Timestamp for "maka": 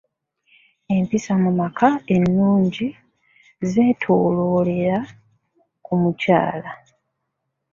1.59-1.89